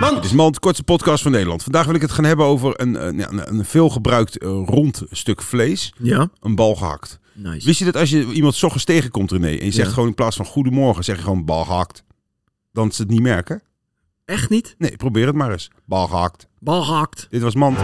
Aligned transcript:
Dit 0.00 0.24
is 0.24 0.32
Mand, 0.32 0.58
kortste 0.58 0.84
podcast 0.84 1.22
van 1.22 1.32
Nederland. 1.32 1.62
Vandaag 1.62 1.86
wil 1.86 1.94
ik 1.94 2.00
het 2.00 2.10
gaan 2.10 2.24
hebben 2.24 2.46
over 2.46 2.80
een, 2.80 3.06
een, 3.06 3.16
ja, 3.18 3.30
een, 3.30 3.48
een 3.58 3.64
veelgebruikt 3.64 4.38
eh, 4.38 4.48
rond 4.66 5.02
stuk 5.10 5.42
vlees. 5.42 5.92
Ja, 5.98 6.28
Een 6.40 6.54
bal 6.54 6.74
gehakt. 6.74 7.18
nice. 7.32 7.66
Wist 7.66 7.78
je 7.78 7.84
dat 7.84 7.96
als 7.96 8.10
je 8.10 8.32
iemand 8.32 8.54
's 8.54 8.62
ochtends 8.62 8.84
tegenkomt, 8.84 9.30
René, 9.30 9.46
en 9.46 9.64
je 9.64 9.70
zegt 9.70 9.86
Ja. 9.88 9.92
gewoon 9.92 10.08
in 10.08 10.14
plaats 10.14 10.36
van 10.36 10.46
goedemorgen, 10.46 11.04
zeg 11.04 11.16
je 11.16 11.22
gewoon 11.22 11.44
bal 11.44 11.64
gehakt. 11.64 12.04
Dan 12.72 12.92
ze 12.92 13.02
het 13.02 13.10
niet 13.10 13.20
merken? 13.22 13.62
Echt 14.24 14.50
niet? 14.50 14.74
Nee, 14.78 14.96
probeer 14.96 15.26
het 15.26 15.34
maar 15.36 15.52
eens. 15.52 15.70
Bal 15.84 16.06
gehakt. 16.06 16.46
Bal 16.58 16.82
gehakt. 16.82 17.26
Dit 17.30 17.42
was 17.42 17.54
Mand. 17.54 17.78